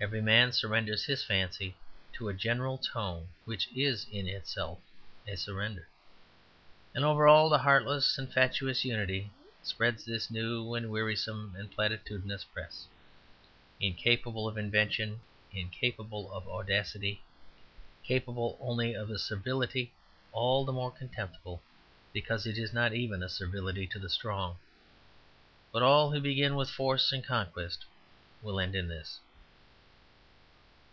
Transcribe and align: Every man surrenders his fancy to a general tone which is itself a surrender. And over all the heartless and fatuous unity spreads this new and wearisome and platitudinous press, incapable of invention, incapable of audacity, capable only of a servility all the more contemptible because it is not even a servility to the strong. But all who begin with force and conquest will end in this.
Every 0.00 0.20
man 0.20 0.52
surrenders 0.52 1.04
his 1.06 1.24
fancy 1.24 1.74
to 2.12 2.28
a 2.28 2.34
general 2.34 2.76
tone 2.76 3.28
which 3.46 3.68
is 3.74 4.06
itself 4.12 4.78
a 5.26 5.34
surrender. 5.34 5.88
And 6.94 7.02
over 7.06 7.26
all 7.26 7.48
the 7.48 7.56
heartless 7.56 8.18
and 8.18 8.30
fatuous 8.30 8.84
unity 8.84 9.32
spreads 9.62 10.04
this 10.04 10.30
new 10.30 10.74
and 10.74 10.90
wearisome 10.90 11.54
and 11.56 11.70
platitudinous 11.74 12.44
press, 12.44 12.86
incapable 13.80 14.46
of 14.46 14.58
invention, 14.58 15.20
incapable 15.52 16.30
of 16.34 16.46
audacity, 16.48 17.22
capable 18.04 18.58
only 18.60 18.92
of 18.92 19.08
a 19.08 19.18
servility 19.18 19.90
all 20.32 20.66
the 20.66 20.72
more 20.72 20.90
contemptible 20.90 21.62
because 22.12 22.44
it 22.46 22.58
is 22.58 22.74
not 22.74 22.92
even 22.92 23.22
a 23.22 23.28
servility 23.30 23.86
to 23.86 23.98
the 23.98 24.10
strong. 24.10 24.58
But 25.72 25.82
all 25.82 26.10
who 26.10 26.20
begin 26.20 26.56
with 26.56 26.68
force 26.68 27.10
and 27.10 27.24
conquest 27.24 27.86
will 28.42 28.60
end 28.60 28.74
in 28.74 28.86
this. 28.88 29.20